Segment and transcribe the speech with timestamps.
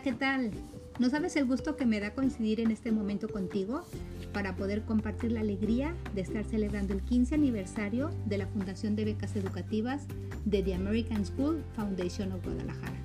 [0.00, 0.52] ¿qué tal?
[1.00, 3.82] ¿No sabes el gusto que me da coincidir en este momento contigo
[4.32, 9.06] para poder compartir la alegría de estar celebrando el 15 aniversario de la Fundación de
[9.06, 10.06] Becas Educativas
[10.44, 12.96] de The American School Foundation of Guadalajara?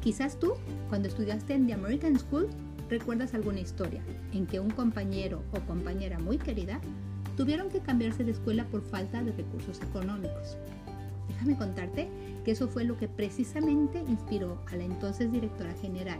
[0.00, 0.54] Quizás tú,
[0.88, 2.48] cuando estudiaste en The American School,
[2.88, 6.80] recuerdas alguna historia en que un compañero o compañera muy querida
[7.36, 10.56] tuvieron que cambiarse de escuela por falta de recursos económicos.
[11.28, 12.08] Déjame contarte
[12.44, 16.18] que eso fue lo que precisamente inspiró a la entonces directora general,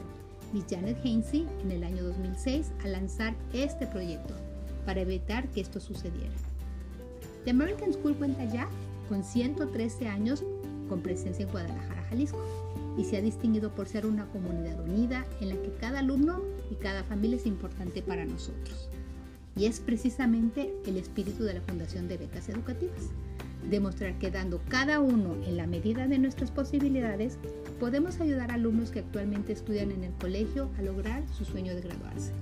[0.53, 4.35] Miss Janet Hainsey, en el año 2006 a lanzar este proyecto
[4.85, 6.35] para evitar que esto sucediera.
[7.45, 8.69] The American School cuenta ya
[9.09, 10.45] con 113 años
[10.89, 12.45] con presencia en Guadalajara, Jalisco,
[12.97, 16.77] y se ha distinguido por ser una comunidad unida en la que cada alumno y
[16.77, 18.89] cada familia es importante para nosotros.
[19.55, 23.11] Y es precisamente el espíritu de la Fundación de Becas Educativas
[23.71, 27.39] demostrar que dando cada uno en la medida de nuestras posibilidades,
[27.81, 31.83] podemos ayudar a alumnos que actualmente estudian en el colegio a lograr su sueño de
[31.83, 32.33] graduarse.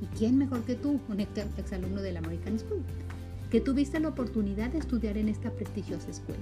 [0.00, 2.82] ¿Y quién mejor que tú, un exalumno de la American School,
[3.50, 6.40] que tuviste la oportunidad de estudiar en esta prestigiosa escuela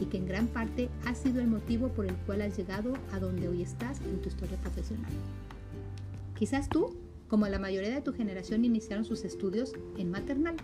[0.00, 3.18] y que en gran parte ha sido el motivo por el cual has llegado a
[3.18, 5.10] donde hoy estás en tu historia profesional?
[6.38, 6.96] Quizás tú,
[7.28, 10.56] como la mayoría de tu generación, iniciaron sus estudios en maternal,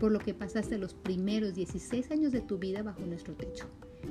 [0.00, 3.66] por lo que pasaste los primeros 16 años de tu vida bajo nuestro techo,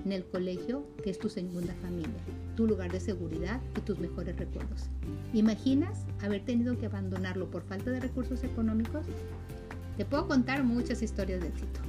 [0.06, 2.22] en el colegio que es tu segunda familia,
[2.56, 4.88] tu lugar de seguridad y tus mejores recuerdos.
[5.34, 9.08] ¿Imaginas haber tenido que abandonarlo por falta de recursos económicos?
[9.98, 11.80] Te puedo contar muchas historias de éxito.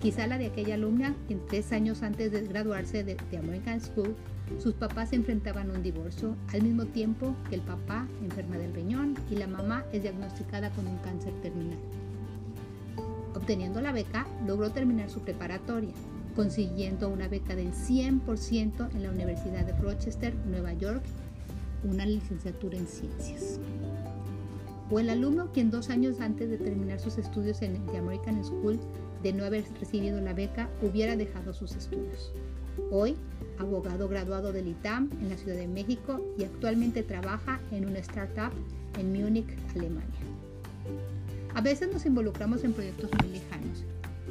[0.00, 4.14] Quizá la de aquella alumna que tres años antes de graduarse de, de American School,
[4.58, 8.72] sus papás se enfrentaban a un divorcio al mismo tiempo que el papá enferma del
[8.72, 11.78] riñón y la mamá es diagnosticada con un cáncer terminal.
[13.42, 15.90] Obteniendo la beca, logró terminar su preparatoria,
[16.36, 21.02] consiguiendo una beca del 100% en la Universidad de Rochester, Nueva York,
[21.82, 23.58] una licenciatura en ciencias.
[24.92, 28.78] O el alumno quien dos años antes de terminar sus estudios en The American School,
[29.24, 32.32] de no haber recibido la beca, hubiera dejado sus estudios.
[32.92, 33.16] Hoy,
[33.58, 38.52] abogado graduado del ITAM en la Ciudad de México y actualmente trabaja en una startup
[39.00, 40.20] en Múnich, Alemania.
[41.54, 43.84] A veces nos involucramos en proyectos muy lejanos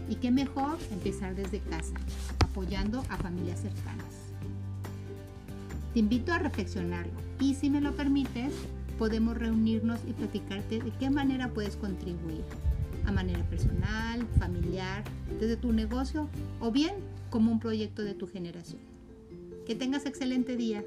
[0.10, 1.94] y qué mejor empezar desde casa,
[2.40, 4.32] apoyando a familias cercanas.
[5.94, 8.54] Te invito a reflexionarlo y si me lo permites,
[8.98, 12.44] podemos reunirnos y platicarte de qué manera puedes contribuir,
[13.06, 15.04] a manera personal, familiar,
[15.40, 16.28] desde tu negocio
[16.60, 16.96] o bien
[17.30, 18.82] como un proyecto de tu generación.
[19.68, 20.84] Que tengas excelente día.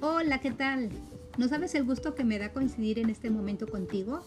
[0.00, 0.90] Hola, ¿qué tal?
[1.38, 4.20] ¿No sabes el gusto que me da coincidir en este momento contigo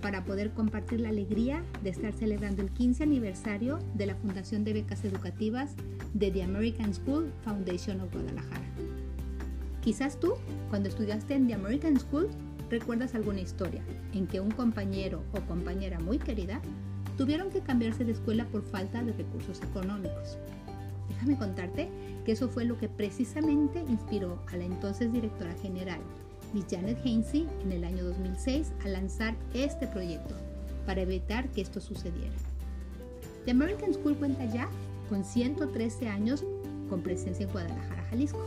[0.00, 4.72] para poder compartir la alegría de estar celebrando el 15 aniversario de la Fundación de
[4.72, 5.74] Becas Educativas
[6.14, 8.64] de The American School Foundation of Guadalajara?
[9.82, 10.32] Quizás tú,
[10.70, 12.30] cuando estudiaste en The American School,
[12.70, 13.82] recuerdas alguna historia
[14.14, 16.62] en que un compañero o compañera muy querida
[17.18, 20.38] tuvieron que cambiarse de escuela por falta de recursos económicos.
[21.08, 21.88] Déjame contarte
[22.24, 26.00] que eso fue lo que precisamente inspiró a la entonces directora general,
[26.52, 30.34] Miss Janet Hainsey, en el año 2006 a lanzar este proyecto
[30.86, 32.34] para evitar que esto sucediera.
[33.44, 34.68] The American School cuenta ya
[35.08, 36.44] con 113 años
[36.88, 38.42] con presencia en Guadalajara, Jalisco,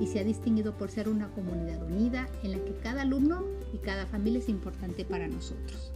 [0.00, 3.44] y se ha distinguido por ser una comunidad unida en la que cada alumno
[3.74, 5.92] y cada familia es importante para nosotros.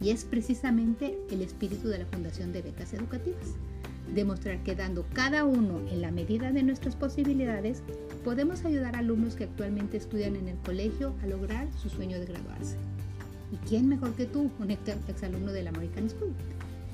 [0.00, 3.56] Y es precisamente el espíritu de la Fundación de Becas Educativas
[4.14, 7.82] demostrar que dando cada uno en la medida de nuestras posibilidades,
[8.24, 12.26] podemos ayudar a alumnos que actualmente estudian en el colegio a lograr su sueño de
[12.26, 12.76] graduarse.
[13.52, 16.32] ¿Y quién mejor que tú, un exalumno de la American School,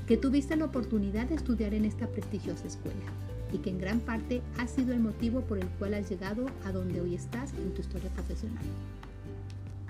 [0.06, 2.96] que tuviste la oportunidad de estudiar en esta prestigiosa escuela
[3.52, 6.72] y que en gran parte ha sido el motivo por el cual has llegado a
[6.72, 8.64] donde hoy estás en tu historia profesional?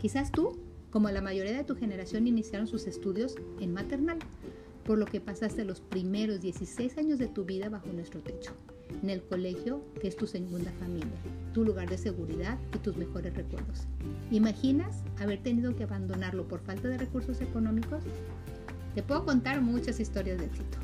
[0.00, 0.58] Quizás tú,
[0.90, 4.18] como la mayoría de tu generación, iniciaron sus estudios en maternal
[4.88, 8.52] por lo que pasaste los primeros 16 años de tu vida bajo nuestro techo,
[9.02, 11.12] en el colegio que es tu segunda familia,
[11.52, 13.86] tu lugar de seguridad y tus mejores recuerdos.
[14.30, 18.02] ¿Imaginas haber tenido que abandonarlo por falta de recursos económicos?
[18.94, 20.78] Te puedo contar muchas historias de éxito.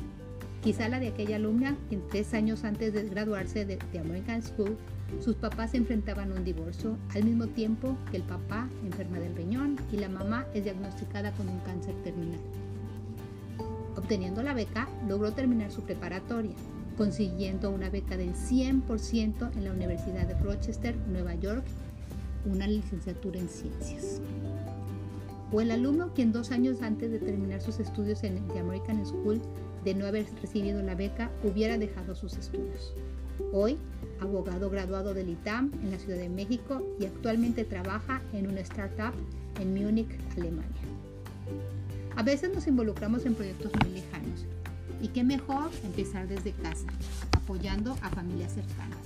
[0.61, 4.77] Quizá la de aquella alumna que tres años antes de graduarse de, de American School,
[5.19, 9.35] sus papás se enfrentaban a un divorcio al mismo tiempo que el papá enferma del
[9.35, 12.39] riñón y la mamá es diagnosticada con un cáncer terminal.
[14.05, 16.53] Obteniendo la beca, logró terminar su preparatoria,
[16.95, 21.63] consiguiendo una beca del 100% en la Universidad de Rochester, Nueva York,
[22.45, 24.21] una licenciatura en ciencias.
[25.51, 29.41] O el alumno quien dos años antes de terminar sus estudios en The American School,
[29.83, 32.93] de no haber recibido la beca, hubiera dejado sus estudios.
[33.53, 33.75] Hoy,
[34.19, 39.15] abogado graduado del ITAM en la Ciudad de México y actualmente trabaja en una startup
[39.59, 40.83] en Múnich, Alemania.
[42.15, 44.45] A veces nos involucramos en proyectos muy lejanos
[45.01, 46.87] y qué mejor empezar desde casa,
[47.33, 49.05] apoyando a familias cercanas.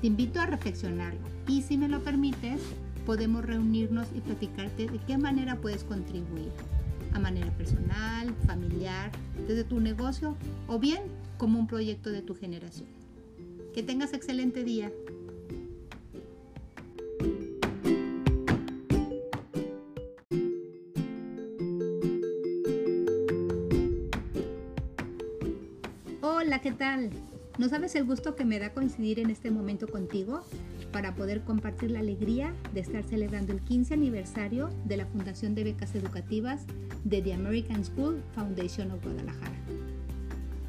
[0.00, 2.60] Te invito a reflexionarlo y si me lo permites,
[3.06, 6.50] podemos reunirnos y platicarte de qué manera puedes contribuir,
[7.12, 9.12] a manera personal, familiar,
[9.46, 10.36] desde tu negocio
[10.66, 11.02] o bien
[11.38, 12.88] como un proyecto de tu generación.
[13.72, 14.90] Que tengas excelente día.
[26.80, 27.10] Tal?
[27.58, 30.40] ¿No sabes el gusto que me da coincidir en este momento contigo
[30.92, 35.64] para poder compartir la alegría de estar celebrando el 15 aniversario de la Fundación de
[35.64, 36.62] Becas Educativas
[37.04, 39.58] de The American School Foundation of Guadalajara?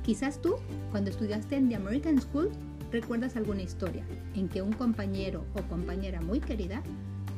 [0.04, 0.58] Quizás tú,
[0.92, 2.50] cuando estudiaste en The American School,
[2.92, 4.04] recuerdas alguna historia
[4.36, 6.84] en que un compañero o compañera muy querida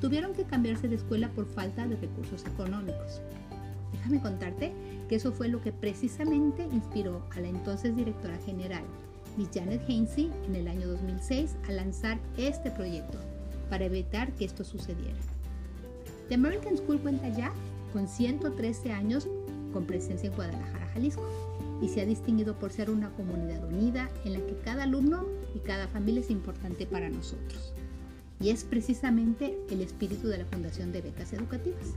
[0.01, 3.21] tuvieron que cambiarse de escuela por falta de recursos económicos.
[3.93, 4.73] Déjame contarte
[5.07, 8.83] que eso fue lo que precisamente inspiró a la entonces directora general
[9.37, 13.17] Miss Janet Hainsey en el año 2006 a lanzar este proyecto
[13.69, 15.17] para evitar que esto sucediera.
[16.29, 17.51] The American School cuenta ya
[17.91, 19.27] con 113 años
[19.71, 21.27] con presencia en Guadalajara, Jalisco,
[21.81, 25.25] y se ha distinguido por ser una comunidad unida en la que cada alumno
[25.55, 27.73] y cada familia es importante para nosotros.
[28.39, 31.95] Y es precisamente el espíritu de la Fundación de Becas Educativas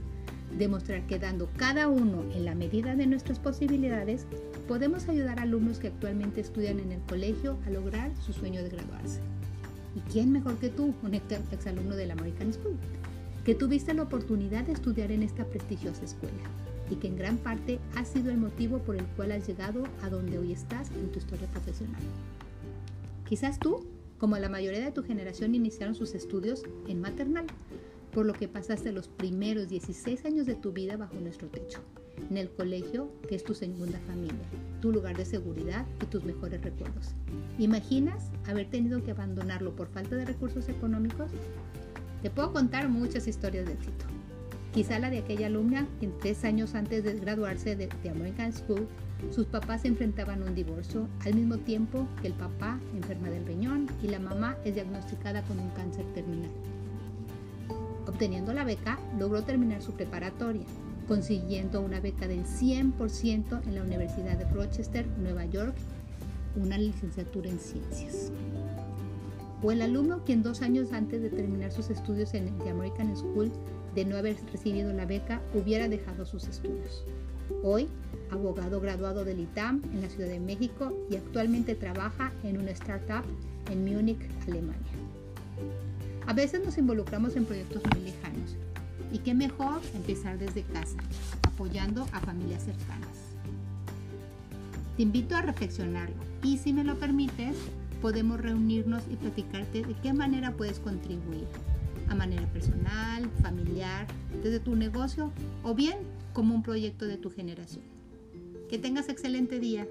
[0.57, 4.25] demostrar que dando cada uno en la medida de nuestras posibilidades,
[4.67, 8.69] podemos ayudar a alumnos que actualmente estudian en el colegio a lograr su sueño de
[8.69, 9.19] graduarse.
[9.95, 12.77] ¿Y quién mejor que tú, un exalumno de la American School,
[13.43, 16.35] que tuviste la oportunidad de estudiar en esta prestigiosa escuela
[16.89, 20.09] y que en gran parte ha sido el motivo por el cual has llegado a
[20.09, 22.01] donde hoy estás en tu historia profesional?
[23.27, 23.85] Quizás tú,
[24.17, 27.45] como la mayoría de tu generación, iniciaron sus estudios en maternal,
[28.17, 31.81] por lo que pasaste los primeros 16 años de tu vida bajo nuestro techo,
[32.31, 34.41] en el colegio que es tu segunda familia,
[34.81, 37.13] tu lugar de seguridad y tus mejores recuerdos.
[37.59, 41.29] ¿Imaginas haber tenido que abandonarlo por falta de recursos económicos?
[42.23, 44.07] Te puedo contar muchas historias de éxito.
[44.73, 48.87] Quizá la de aquella alumna en tres años antes de graduarse de, de American School,
[49.29, 54.07] sus papás enfrentaban un divorcio al mismo tiempo que el papá enferma del riñón y
[54.07, 56.49] la mamá es diagnosticada con un cáncer terminal.
[58.07, 60.65] Obteniendo la beca, logró terminar su preparatoria,
[61.07, 65.75] consiguiendo una beca del 100% en la Universidad de Rochester, Nueva York,
[66.55, 68.31] una licenciatura en ciencias.
[69.61, 73.51] O el alumno quien dos años antes de terminar sus estudios en The American School,
[73.93, 77.03] de no haber recibido la beca, hubiera dejado sus estudios.
[77.63, 77.89] Hoy,
[78.29, 83.23] abogado graduado del ITAM en la Ciudad de México y actualmente trabaja en una startup
[83.71, 84.77] en Múnich, Alemania.
[86.25, 88.55] A veces nos involucramos en proyectos muy lejanos
[89.11, 90.97] y qué mejor empezar desde casa,
[91.43, 93.17] apoyando a familias cercanas.
[94.97, 97.55] Te invito a reflexionarlo y si me lo permites,
[98.01, 101.45] podemos reunirnos y platicarte de qué manera puedes contribuir,
[102.09, 104.07] a manera personal, familiar,
[104.43, 105.31] desde tu negocio
[105.63, 105.97] o bien
[106.33, 107.83] como un proyecto de tu generación.
[108.69, 109.87] Que tengas excelente día.